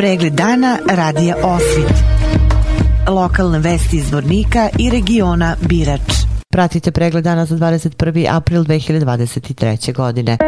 Pregled 0.00 0.32
dana 0.32 0.78
radija 0.90 1.36
Osvit. 1.42 1.92
Lokalne 3.08 3.58
vesti 3.58 3.96
iz 3.96 4.12
Vornika 4.12 4.68
i 4.78 4.90
regiona 4.90 5.56
Birač. 5.68 6.00
Pratite 6.48 6.90
pregled 6.90 7.24
dana 7.24 7.46
za 7.46 7.56
21. 7.56 8.26
april 8.36 8.64
2023. 8.64 9.92
godine. 9.92 10.38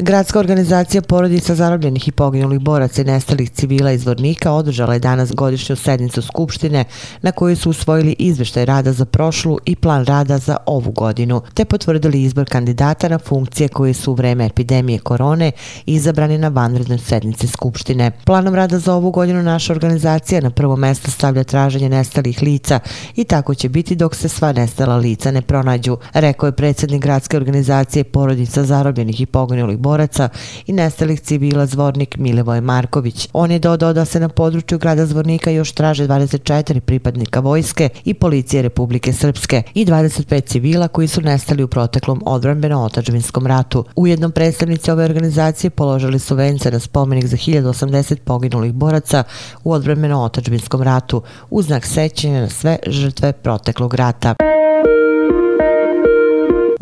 Gradska 0.00 0.38
organizacija 0.38 1.02
porodica 1.02 1.54
zarobljenih 1.54 2.08
i 2.08 2.12
poginulih 2.12 2.60
boraca 2.60 3.02
i 3.02 3.04
nestalih 3.04 3.50
civila 3.50 3.92
iz 3.92 4.06
Vornika 4.06 4.52
održala 4.52 4.92
je 4.92 4.98
danas 4.98 5.32
godišnju 5.32 5.76
sednicu 5.76 6.22
Skupštine 6.22 6.84
na 7.22 7.32
kojoj 7.32 7.56
su 7.56 7.70
usvojili 7.70 8.16
izveštaj 8.18 8.64
rada 8.64 8.92
za 8.92 9.04
prošlu 9.04 9.58
i 9.64 9.76
plan 9.76 10.04
rada 10.04 10.38
za 10.38 10.56
ovu 10.66 10.92
godinu, 10.92 11.42
te 11.54 11.64
potvrdili 11.64 12.22
izbor 12.22 12.48
kandidata 12.48 13.08
na 13.08 13.18
funkcije 13.18 13.68
koje 13.68 13.94
su 13.94 14.12
u 14.12 14.14
vreme 14.14 14.46
epidemije 14.46 14.98
korone 14.98 15.52
izabrani 15.86 16.38
na 16.38 16.48
vanrednoj 16.48 16.98
sednici 16.98 17.46
Skupštine. 17.46 18.10
Planom 18.24 18.54
rada 18.54 18.78
za 18.78 18.94
ovu 18.94 19.10
godinu 19.10 19.42
naša 19.42 19.72
organizacija 19.72 20.40
na 20.40 20.50
prvo 20.50 20.76
mesto 20.76 21.10
stavlja 21.10 21.44
traženje 21.44 21.88
nestalih 21.88 22.42
lica 22.42 22.80
i 23.16 23.24
tako 23.24 23.54
će 23.54 23.68
biti 23.68 23.96
dok 23.96 24.14
se 24.14 24.28
sva 24.28 24.52
nestala 24.52 24.96
lica 24.96 25.30
ne 25.30 25.42
pronađu, 25.42 25.96
rekao 26.12 26.46
je 26.46 26.56
predsjednik 26.56 27.02
Gradske 27.02 27.36
organizacije 27.36 28.04
porodica 28.04 28.64
zarobljenih 28.64 29.20
i 29.20 29.26
poginulih 29.26 29.78
boraca 29.78 29.87
boraca 29.88 30.28
i 30.66 30.72
nestalih 30.72 31.20
civila 31.20 31.66
Zvornik 31.66 32.16
Milevoj 32.16 32.60
Marković. 32.60 33.28
On 33.32 33.50
je 33.50 33.58
dodao 33.58 33.92
da 33.92 34.04
se 34.04 34.20
na 34.20 34.28
području 34.28 34.78
grada 34.78 35.06
Zvornika 35.06 35.50
još 35.50 35.72
traže 35.72 36.08
24 36.08 36.80
pripadnika 36.80 37.40
vojske 37.40 37.88
i 38.04 38.14
policije 38.14 38.62
Republike 38.62 39.12
Srpske 39.12 39.62
i 39.74 39.86
25 39.86 40.44
civila 40.44 40.88
koji 40.88 41.08
su 41.08 41.20
nestali 41.20 41.62
u 41.62 41.68
proteklom 41.68 42.22
odbranbeno-otačbinskom 42.26 43.46
ratu. 43.46 43.84
Ujednom 43.96 44.32
predstavnici 44.32 44.90
ove 44.90 45.04
organizacije 45.04 45.70
položili 45.70 46.18
su 46.18 46.34
vence 46.34 46.70
na 46.70 46.80
spomenik 46.80 47.26
za 47.26 47.36
1080 47.36 48.16
poginulih 48.24 48.72
boraca 48.72 49.24
u 49.64 49.72
odbranbeno-otačbinskom 49.72 50.82
ratu 50.82 51.22
u 51.50 51.62
znak 51.62 51.86
sećanja 51.86 52.40
na 52.40 52.48
sve 52.48 52.78
žrtve 52.86 53.32
proteklog 53.32 53.94
rata. 53.94 54.47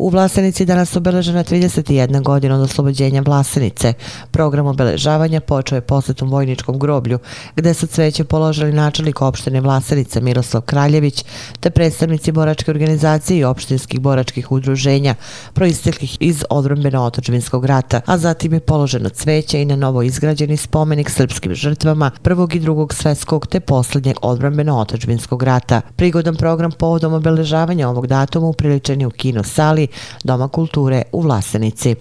U 0.07 0.09
Vlasenici 0.09 0.65
danas 0.65 0.95
obeležena 0.95 1.43
31 1.43 2.23
godina 2.23 2.55
od 2.55 2.61
oslobođenja 2.61 3.21
Vlasenice. 3.25 3.93
Program 4.31 4.67
obeležavanja 4.67 5.41
počeo 5.41 5.75
je 5.75 5.81
posetom 5.81 6.29
vojničkom 6.29 6.79
groblju, 6.79 7.19
gde 7.55 7.73
su 7.73 7.87
cveće 7.87 8.23
položili 8.23 8.73
načelnik 8.73 9.21
opštine 9.21 9.61
Vlasenica 9.61 10.19
Miroslav 10.19 10.61
Kraljević, 10.61 11.25
te 11.59 11.69
predstavnici 11.69 12.31
boračke 12.31 12.71
organizacije 12.71 13.39
i 13.39 13.43
opštinskih 13.43 13.99
boračkih 13.99 14.51
udruženja, 14.51 15.15
proisteklih 15.53 16.17
iz 16.19 16.43
odrombeno 16.49 17.03
otočvinskog 17.03 17.65
rata, 17.65 18.01
a 18.05 18.17
zatim 18.17 18.53
je 18.53 18.59
položeno 18.59 19.09
cveće 19.09 19.61
i 19.61 19.65
na 19.65 19.75
novo 19.75 20.01
izgrađeni 20.01 20.57
spomenik 20.57 21.09
srpskim 21.09 21.55
žrtvama 21.55 22.11
prvog 22.21 22.55
i 22.55 22.59
drugog 22.59 22.93
svetskog 22.93 23.47
te 23.47 23.59
posljednjeg 23.59 24.15
odrombeno-otočvinskog 24.21 25.43
rata. 25.43 25.81
Prigodan 25.95 26.35
program 26.35 26.71
povodom 26.71 27.13
obeležavanja 27.13 27.89
ovog 27.89 28.07
datuma 28.07 28.47
upriličen 28.47 29.01
je 29.01 29.07
u 29.07 29.11
kino 29.11 29.43
sali 29.43 29.87
Doma 30.23 30.47
kulture 30.47 31.03
u 31.11 31.21
Vlasenici. 31.21 31.95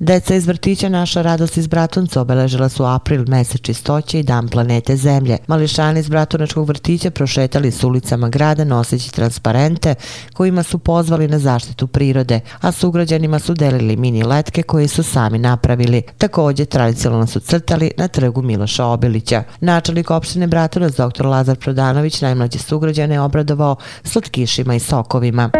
Deca 0.00 0.34
iz 0.34 0.46
vrtića 0.46 0.88
Naša 0.88 1.22
radost 1.22 1.56
iz 1.56 1.66
Bratunca 1.66 2.20
obeležila 2.20 2.68
su 2.68 2.84
april, 2.84 3.24
mesec 3.28 3.60
čistoće 3.60 4.20
i 4.20 4.22
dan 4.22 4.48
planete 4.48 4.96
Zemlje. 4.96 5.38
Mališani 5.46 6.00
iz 6.00 6.08
Bratunačkog 6.08 6.68
vrtića 6.68 7.10
prošetali 7.10 7.70
su 7.70 7.88
ulicama 7.88 8.28
grada 8.28 8.64
noseći 8.64 9.12
transparente 9.12 9.94
kojima 10.32 10.62
su 10.62 10.78
pozvali 10.78 11.28
na 11.28 11.38
zaštitu 11.38 11.86
prirode, 11.86 12.40
a 12.60 12.72
sugrađanima 12.72 13.38
su 13.38 13.54
delili 13.54 13.96
mini 13.96 14.22
letke 14.22 14.62
koje 14.62 14.88
su 14.88 15.02
sami 15.02 15.38
napravili. 15.38 16.02
Također 16.18 16.66
tradicionalno 16.66 17.26
su 17.26 17.40
crtali 17.40 17.90
na 17.96 18.08
trgu 18.08 18.42
Miloša 18.42 18.84
Obilića. 18.84 19.42
Načelnik 19.60 20.10
opštine 20.10 20.46
Bratunac 20.46 20.92
dr. 20.92 21.26
Lazar 21.26 21.56
Prodanović 21.56 22.20
najmlađe 22.20 22.58
sugrađane 22.58 23.20
obradovao 23.20 23.76
slatkišima 24.04 24.74
i 24.74 24.80
sokovima. 24.80 25.50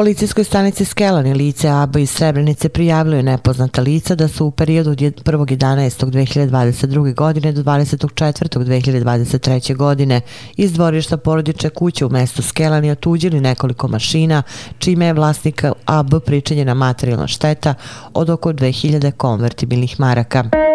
Policijskoj 0.00 0.44
stanici 0.44 0.84
Skelani 0.84 1.34
lice 1.34 1.68
ABA 1.68 1.98
iz 1.98 2.10
Srebrenice 2.10 2.68
prijavilo 2.68 3.16
je 3.16 3.22
nepoznata 3.22 3.82
lica 3.82 4.14
da 4.14 4.28
su 4.28 4.46
u 4.46 4.50
periodu 4.50 4.90
od 4.90 4.98
1.11.2022. 4.98 7.14
godine 7.14 7.52
do 7.52 7.62
24.2023. 7.62 9.76
godine 9.76 10.20
iz 10.56 10.72
dvorišta 10.72 11.16
porodiče 11.16 11.70
kuće 11.70 12.06
u 12.06 12.10
mestu 12.10 12.42
Skelani 12.42 12.90
otuđili 12.90 13.40
nekoliko 13.40 13.88
mašina, 13.88 14.42
čime 14.78 15.06
je 15.06 15.12
vlasnika 15.12 15.72
AB 15.84 16.10
pričinjena 16.26 16.74
materijalna 16.74 17.26
šteta 17.26 17.74
od 18.14 18.30
oko 18.30 18.52
2000 18.52 19.10
konvertibilnih 19.10 20.00
maraka. 20.00 20.69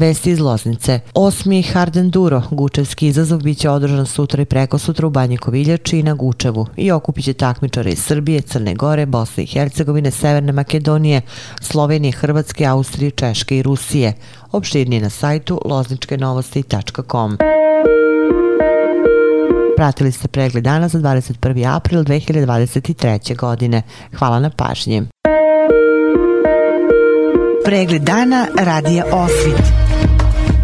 Vesti 0.00 0.30
iz 0.30 0.40
Loznice. 0.40 1.00
Osmi 1.14 1.62
Harden 1.62 2.10
Duro, 2.10 2.42
Gučevski 2.50 3.06
izazov, 3.06 3.42
biće 3.42 3.70
održan 3.70 4.06
sutra 4.06 4.42
i 4.42 4.44
preko 4.44 4.78
sutra 4.78 5.06
u 5.06 5.10
Banji 5.10 5.36
Koviljači 5.36 5.98
i 5.98 6.02
na 6.02 6.14
Gučevu 6.14 6.66
i 6.76 6.92
okupit 6.92 7.24
će 7.24 7.32
takmičare 7.32 7.90
iz 7.90 7.98
Srbije, 7.98 8.40
Crne 8.40 8.74
Gore, 8.74 9.06
Bosne 9.06 9.42
i 9.42 9.46
Hercegovine, 9.46 10.10
Severne 10.10 10.52
Makedonije, 10.52 11.20
Slovenije, 11.60 12.12
Hrvatske, 12.12 12.66
Austrije, 12.66 13.10
Češke 13.10 13.58
i 13.58 13.62
Rusije. 13.62 14.12
Opširnije 14.52 15.02
na 15.02 15.10
sajtu 15.10 15.60
lozničkenovosti.com. 15.64 17.36
Pratili 19.76 20.12
ste 20.12 20.28
pregled 20.28 20.64
dana 20.64 20.88
za 20.88 20.98
21. 20.98 21.76
april 21.76 22.04
2023. 22.04 23.36
godine. 23.36 23.82
Hvala 24.18 24.40
na 24.40 24.50
pažnji. 24.50 25.02
Pregled 27.64 28.02
dana 28.02 28.46
radija 28.58 29.04
Osvit 29.12 29.89